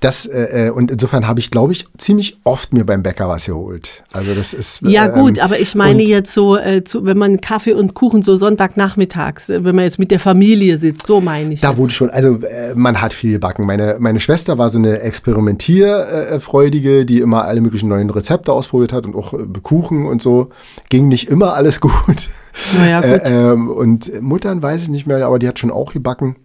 [0.00, 3.46] das äh, äh, und insofern habe ich, glaube ich, ziemlich oft mir beim Bäcker was
[3.46, 4.04] geholt.
[4.12, 7.40] Also das ist Ja ähm, gut, aber ich meine jetzt so, äh, zu, wenn man
[7.40, 11.54] Kaffee und Kuchen so Sonntagnachmittags, äh, wenn man jetzt mit der Familie sitzt, so meine
[11.54, 11.62] ich.
[11.62, 11.78] Da jetzt.
[11.78, 13.64] wurde schon, also äh, man hat viel gebacken.
[13.64, 19.06] Meine, meine Schwester war so eine Experimentierfreudige, die immer alle möglichen neuen Rezepte ausprobiert hat
[19.06, 20.50] und auch äh, Kuchen und so.
[20.90, 22.28] Ging nicht immer alles gut.
[22.76, 23.22] Naja, gut.
[23.22, 26.36] Äh, ähm, und Muttern weiß ich nicht mehr, aber die hat schon auch gebacken.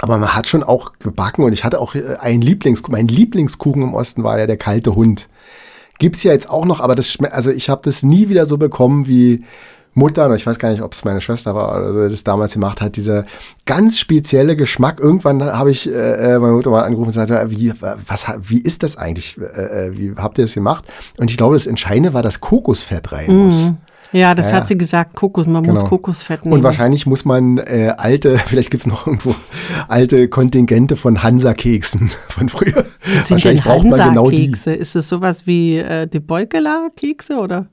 [0.00, 2.92] Aber man hat schon auch gebacken und ich hatte auch äh, einen Lieblingskuchen.
[2.92, 5.28] Mein Lieblingskuchen im Osten war ja der kalte Hund.
[5.98, 9.08] Gibt's ja jetzt auch noch, aber das also ich habe das nie wieder so bekommen
[9.08, 9.44] wie
[9.94, 12.80] Mutter, und ich weiß gar nicht, ob es meine Schwester war oder das damals gemacht
[12.80, 13.24] hat, dieser
[13.66, 15.00] ganz spezielle Geschmack.
[15.00, 18.82] Irgendwann habe ich äh, äh, meine Mutter mal angerufen und sagte, wie, was, wie ist
[18.82, 19.36] das eigentlich?
[19.38, 20.84] Äh, äh, wie habt ihr das gemacht?
[21.16, 23.72] Und ich glaube, das Entscheidende war, dass Kokosfett rein muss.
[24.12, 25.88] Ja, das ja, hat sie gesagt, Kokos, man muss Genau.
[25.88, 26.54] Kokosfett nehmen.
[26.54, 29.34] Und wahrscheinlich muss man äh, alte, vielleicht gibt's noch irgendwo
[29.88, 32.84] alte Kontingente von Hansa-Keksen von früher.
[33.02, 34.52] Sind wahrscheinlich braucht man genau die.
[34.66, 37.66] Ist das sowas wie äh, die Beukeler-Kekse oder?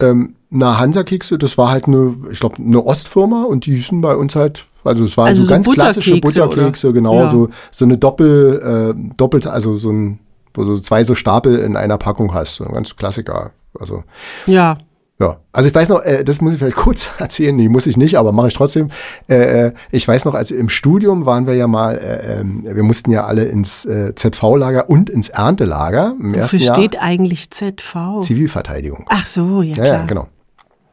[0.00, 4.14] Ähm, na, Hansa-Kekse, das war halt eine, ich glaube, eine Ostfirma und die hießen bei
[4.16, 6.48] uns halt, also es waren Also so, so ganz klassische Butterkekse, oder?
[6.48, 7.28] Butterkekse, genau, Ja.
[7.28, 10.18] so, so eine Doppel, äh, doppelte, also so ein,
[10.52, 13.52] wo du zwei so Stapel in einer Packung hast, so ein ganz Klassiker.
[13.78, 14.04] Also,
[14.46, 14.78] Ja.
[15.20, 17.96] Ja, also ich weiß noch, äh, das muss ich vielleicht kurz erzählen, nee, muss ich
[17.96, 18.90] nicht, aber mache ich trotzdem.
[19.28, 22.82] Äh, äh, ich weiß noch, als im Studium waren wir ja mal, äh, ähm, wir
[22.82, 26.74] mussten ja alle ins äh, ZV-Lager und ins Erntelager im Wofür Jahr.
[26.74, 28.20] steht eigentlich ZV?
[28.22, 29.06] Zivilverteidigung.
[29.08, 29.86] Ach so, ja Ja, klar.
[30.00, 30.28] ja, genau.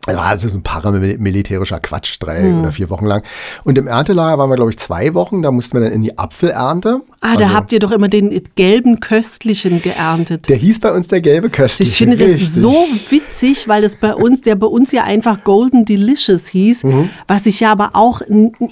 [0.08, 2.62] Das war also so ein paramilitärischer Quatsch, drei Hm.
[2.62, 3.24] oder vier Wochen lang.
[3.64, 5.42] Und im Erntelager waren wir, glaube ich, zwei Wochen.
[5.44, 7.02] Da mussten wir dann in die Apfelernte.
[7.22, 10.50] Ah, da Also, habt ihr doch immer den gelben Köstlichen geerntet.
[10.50, 11.92] Der hieß bei uns der gelbe Köstliche.
[11.92, 12.50] Ich finde das Richtig.
[12.52, 12.74] so
[13.10, 17.10] witzig, weil es bei uns, der bei uns ja einfach Golden Delicious hieß, Mhm.
[17.28, 18.22] was ich ja aber auch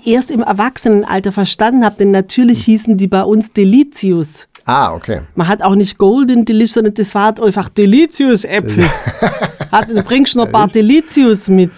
[0.05, 4.47] erst im Erwachsenenalter verstanden habe, denn natürlich hießen die bei uns Delicious.
[4.65, 5.21] Ah, okay.
[5.35, 8.85] Man hat auch nicht Golden Delicious, sondern das war einfach Delicious Äpfel.
[9.71, 11.71] hat, du bringst noch ein paar Delicious mit.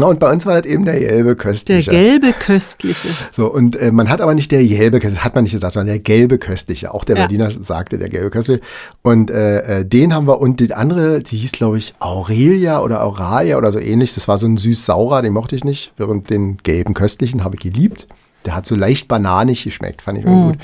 [0.00, 1.90] Und bei uns war das eben der gelbe Der Köstliche.
[1.90, 3.08] gelbe Köstliche.
[3.30, 5.88] So, und äh, man hat aber nicht der gelbe, Köstliche, hat man nicht gesagt, sondern
[5.88, 6.94] der gelbe Köstliche.
[6.94, 7.22] Auch der Ja.
[7.26, 8.62] Berliner sagte der gelbe Köstliche.
[9.02, 13.02] Und äh, äh, den haben wir, und die andere, die hieß, glaube ich, Aurelia oder
[13.04, 14.14] Auralia oder so ähnlich.
[14.14, 15.92] Das war so ein süß-saurer, den mochte ich nicht.
[15.98, 18.06] Während den gelben Köstlichen habe ich geliebt.
[18.46, 20.58] Der hat so leicht bananig geschmeckt, fand ich irgendwie gut.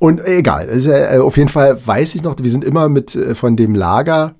[0.00, 3.14] Und äh, egal, ist, äh, auf jeden Fall weiß ich noch, wir sind immer mit
[3.14, 4.34] äh, von dem Lager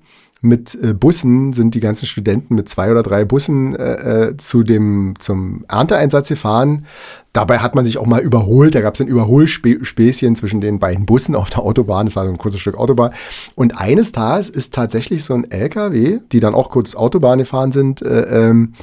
[0.45, 4.63] mit äh, Bussen sind die ganzen Studenten mit zwei oder drei Bussen äh, äh, zu
[4.63, 6.85] dem zum Ernteeinsatz gefahren.
[7.33, 8.75] Dabei hat man sich auch mal überholt.
[8.75, 12.05] Da gab es ein Überholspäßchen zwischen den beiden Bussen auf der Autobahn.
[12.05, 13.11] Das war so ein kurzes Stück Autobahn.
[13.55, 18.01] Und eines Tages ist tatsächlich so ein LKW, die dann auch kurz Autobahn gefahren sind,
[18.01, 18.73] äh, ähm,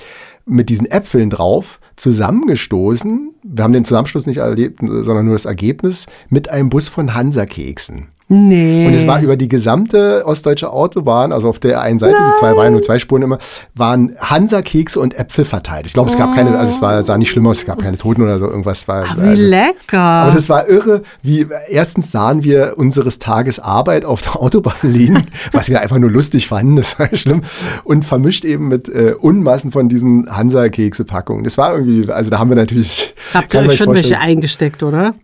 [0.44, 3.34] mit diesen Äpfeln drauf zusammengestoßen.
[3.44, 8.08] Wir haben den Zusammenstoß nicht erlebt, sondern nur das Ergebnis mit einem Bus von Hansa-Keksen.
[8.32, 8.86] Nee.
[8.86, 12.56] Und es war über die gesamte ostdeutsche Autobahn, also auf der einen Seite, die zwei
[12.56, 13.38] waren nur zwei Spuren immer,
[13.74, 15.84] waren Hansa-Kekse und Äpfel verteilt.
[15.86, 17.98] Ich glaube, es gab keine, also es war, sah nicht schlimm aus, es gab keine
[17.98, 19.04] Toten oder so, irgendwas war.
[19.06, 19.98] Ach, wie also, lecker.
[19.98, 25.26] aber das war irre, wie erstens sahen wir unseres Tages Arbeit auf der Autobahn liegen,
[25.52, 27.42] was wir einfach nur lustig fanden, das war schlimm.
[27.84, 31.44] Und vermischt eben mit äh, Unmassen von diesen Hansa-Kekse-Packungen.
[31.44, 33.14] Das war irgendwie, also da haben wir natürlich.
[33.34, 35.14] Habt ihr euch schon welche eingesteckt, oder?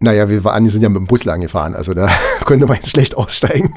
[0.00, 2.08] Naja, wir waren, die sind ja mit dem Bus lang gefahren, also da
[2.44, 3.74] konnte man jetzt schlecht aussteigen.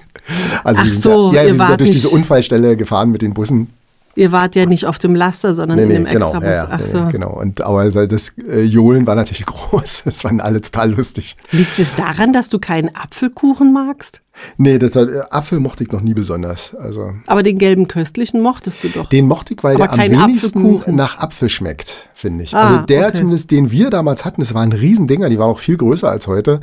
[0.63, 3.21] Also Ach wir sind ja, ja, wir sind ja durch nicht- diese Unfallstelle gefahren mit
[3.21, 3.67] den Bussen.
[4.15, 6.49] Ihr wart ja nicht auf dem Laster, sondern in dem genau, Extrabus.
[6.49, 7.05] ja, Ach nee, so.
[7.11, 7.31] genau.
[7.39, 10.03] Und aber das äh, Johlen war natürlich groß.
[10.05, 11.37] Das fanden alle total lustig.
[11.51, 14.21] Liegt es daran, dass du keinen Apfelkuchen magst?
[14.57, 16.73] Nee, das, äh, Apfel mochte ich noch nie besonders.
[16.75, 19.09] Also Aber den gelben köstlichen mochtest du doch.
[19.09, 20.95] den mochte ich, weil Aber der am wenigsten Apfelkuchen.
[20.95, 22.55] nach Apfel schmeckt, finde ich.
[22.55, 23.17] Ah, also der okay.
[23.17, 26.61] zumindest, den wir damals hatten, das waren Riesendinger, die waren auch viel größer als heute.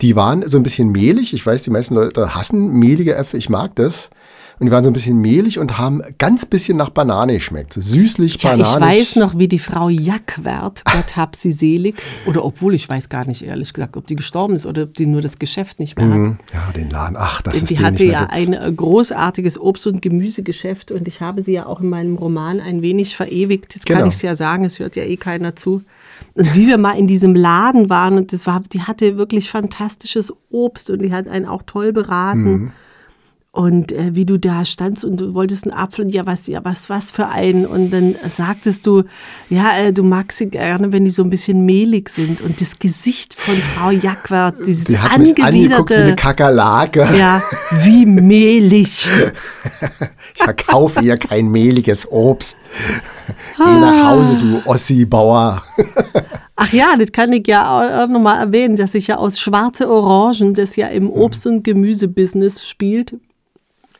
[0.00, 1.32] Die waren so ein bisschen mehlig.
[1.32, 3.38] Ich weiß, die meisten Leute hassen mehlige Äpfel.
[3.38, 4.10] Ich mag das.
[4.58, 7.74] Und die waren so ein bisschen mehlig und haben ganz bisschen nach Banane geschmeckt.
[7.74, 8.74] So süßlich, ja, bananisch.
[8.74, 11.94] ich weiß noch, wie die Frau Jackwert, Gott hab sie selig,
[12.26, 15.06] oder obwohl ich weiß gar nicht, ehrlich gesagt, ob die gestorben ist oder ob die
[15.06, 16.18] nur das Geschäft nicht mehr hat.
[16.18, 16.38] Mhm.
[16.52, 17.16] Ja, den Laden.
[17.18, 18.32] Ach, das ist die hatte ja gibt.
[18.32, 22.60] ein äh, großartiges Obst- und Gemüsegeschäft und ich habe sie ja auch in meinem Roman
[22.60, 23.74] ein wenig verewigt.
[23.74, 24.08] Jetzt kann Genau.
[24.08, 25.82] ich es ja sagen, es hört ja eh keiner zu.
[26.34, 30.32] Und wie wir mal in diesem Laden waren und das war, die hatte wirklich fantastisches
[30.50, 32.42] Obst und die hat einen auch toll beraten.
[32.52, 32.70] Mhm.
[33.58, 36.60] Und äh, wie du da standst und du wolltest einen Apfel und ja, was, ja,
[36.62, 37.66] was, was für einen?
[37.66, 39.02] Und dann sagtest du,
[39.50, 42.40] ja, äh, du magst sie gerne, wenn die so ein bisschen mehlig sind.
[42.40, 47.08] Und das Gesicht von Frau Jackwert, dieses Die hat mich angeguckt wie eine angewiderte, Kakerlake.
[47.18, 47.42] ja,
[47.82, 49.08] wie mehlig.
[50.34, 52.58] Ich verkaufe ihr kein mehliges Obst.
[53.56, 55.64] Geh nach Hause, du Ossi-Bauer.
[56.56, 59.90] Ach ja, das kann ich ja auch, auch nochmal erwähnen, dass ich ja aus Schwarze
[59.90, 63.14] Orangen, das ja im Obst- und Gemüsebusiness spielt,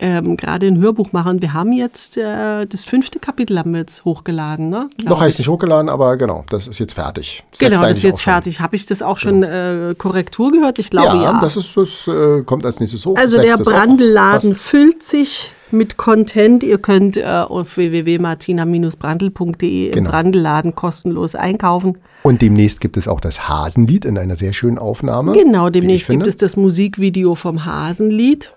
[0.00, 1.28] ähm, gerade ein Hörbuch mache.
[1.30, 4.88] Und wir haben jetzt äh, das fünfte Kapitel haben wir jetzt hochgeladen, ne?
[4.98, 5.38] Glaub Noch heißt ich.
[5.40, 7.44] nicht hochgeladen, aber genau, das ist jetzt fertig.
[7.58, 8.60] Genau, Sechste das ist jetzt fertig.
[8.60, 10.78] Habe ich das auch schon äh, Korrektur gehört?
[10.78, 11.22] Ich glaube ja.
[11.24, 13.16] Ja, das ist das äh, kommt als nächstes hoch.
[13.16, 16.62] also Das der Brandelladen füllt sich mit Content.
[16.62, 20.10] Ihr könnt äh, auf www.martina-brandl.de im Genau.
[20.10, 21.98] Brandelladen kostenlos einkaufen.
[22.22, 25.32] Und demnächst gibt es auch das Hasenlied in einer sehr schönen Aufnahme.
[25.32, 28.52] Genau, demnächst gibt es das Musikvideo vom Hasenlied.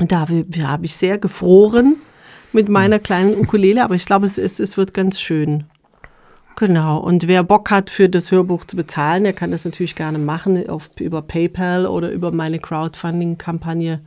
[0.00, 1.96] Da habe ich sehr gefroren
[2.52, 5.64] mit meiner kleinen Ukulele, aber ich glaube, es, ist, es wird ganz schön.
[6.56, 6.98] Genau.
[6.98, 10.68] Und wer Bock hat, für das Hörbuch zu bezahlen, der kann das natürlich gerne machen
[10.68, 14.00] auf, über PayPal oder über meine Crowdfunding-Kampagne.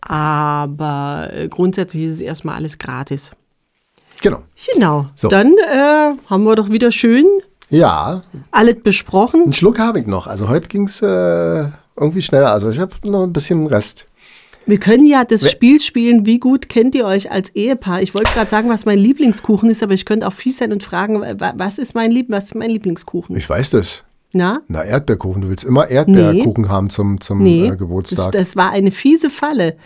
[0.00, 3.30] Aber äh, grundsätzlich ist es erstmal alles gratis.
[4.22, 4.42] Genau.
[4.74, 5.06] Genau.
[5.14, 5.28] So.
[5.28, 7.26] Dann äh, haben wir doch wieder schön
[7.70, 9.44] Ja, alles besprochen.
[9.44, 10.26] einen Schluck habe ich noch.
[10.26, 12.52] Also heute ging es äh, irgendwie schneller.
[12.52, 14.06] Also ich habe noch ein bisschen Rest.
[14.68, 18.02] Wir können ja das Spiel spielen, wie gut kennt ihr euch als Ehepaar?
[18.02, 20.82] Ich wollte gerade sagen, was mein Lieblingskuchen ist, aber ich könnte auch fies sein und
[20.82, 23.34] fragen, wa- was ist mein, Lieb was ist mein Lieblingskuchen?
[23.36, 24.04] Ich weiß das.
[24.34, 24.60] Na?
[24.68, 25.40] Na, Erdbeerkuchen.
[25.40, 28.32] Du willst immer Erdbeerkuchen haben zum, zum Nee, äh, das, Geburtstag.
[28.32, 29.76] das war eine fiese Falle.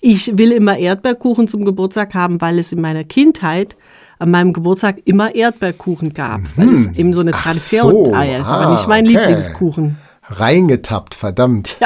[0.00, 3.76] Ich will immer Erdbeerkuchen zum Geburtstag haben, weil es in meiner Kindheit
[4.18, 6.40] an meinem Geburtstag immer Erdbeerkuchen gab.
[6.56, 7.36] Weil es eben so eine Mhm.
[7.36, 9.16] Tradition so, ah, ja, ist, ah, aber nicht mein okay.
[9.18, 9.98] Lieblingskuchen.
[10.32, 11.76] Reingetappt, verdammt.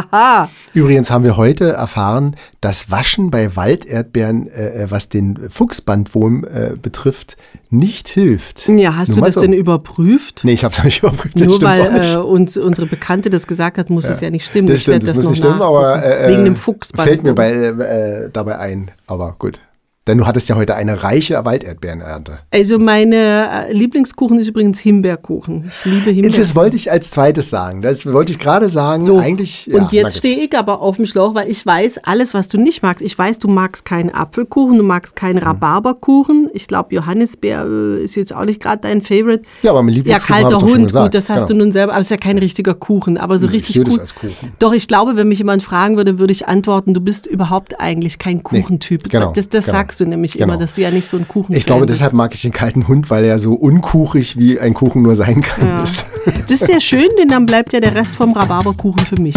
[0.74, 6.76] Übrigens haben wir heute erfahren, dass Waschen bei Walderdbeeren, äh, äh, was den Fuchsbandwurm äh,
[6.80, 7.36] betrifft,
[7.70, 8.68] nicht hilft.
[8.68, 9.40] Ja, hast Nur du das so.
[9.42, 10.40] denn überprüft?
[10.44, 11.38] Nee, ich habe es nicht überprüft.
[11.38, 12.14] Das Nur weil nicht.
[12.14, 14.68] äh, uns unsere Bekannte das gesagt hat, muss es ja nicht stimmen.
[14.68, 16.56] das ich werde stimmt, das das muss noch nicht stimmen, aber äh, Wegen dem äh,
[16.56, 17.08] Fuchsband.
[17.08, 18.90] fällt mir bei, dabei ein.
[19.06, 19.60] Aber gut.
[20.08, 22.40] Denn du hattest ja heute eine reiche Walderdbeerenernte.
[22.52, 25.66] Also meine äh, Lieblingskuchen ist übrigens Himbeerkuchen.
[25.68, 26.40] Ich liebe Himbeerkuchen.
[26.40, 27.82] Das wollte ich als zweites sagen.
[27.82, 29.02] Das wollte ich gerade sagen.
[29.02, 30.18] So, Eigentlich, ja, und jetzt gut.
[30.18, 33.00] stehe ich aber auf dem Schlauch, weil ich weiß, alles, was du nicht magst.
[33.00, 35.46] Ich weiß, du magst keinen Apfelkuchen, du magst keinen Hm.
[35.46, 36.50] Rhabarberkuchen.
[36.52, 39.42] Ich glaube, Johannisbeer äh, ist jetzt auch nicht gerade dein Favorite.
[39.62, 41.48] Ja, aber mein Ja, Lieblingskuchen habe kalter Hund, gut, das hast Genau.
[41.48, 43.84] du nun selber, aber es ist ja kein richtiger Kuchen, aber so Ich richtig sehe
[43.84, 44.00] das gut.
[44.00, 44.52] als Kuchen.
[44.58, 48.18] Doch, ich glaube, wenn mich jemand fragen würde, würde ich antworten, du bist überhaupt eigentlich
[48.18, 49.08] kein Kuchentyp.
[49.08, 50.44] genau, das das genau, sagst du nämlich genau.
[50.44, 51.98] immer, dass du ja nicht so ein Kuchen Ich glaube, bist.
[52.00, 55.42] deshalb mag ich den kalten Hund, weil er so unkuchig wie ein Kuchen nur sein
[55.42, 55.84] kann.
[55.84, 56.06] ist.
[56.48, 59.34] Das ist sehr schön, denn dann bleibt ja der Rest vom Rhabarberkuchen für mich.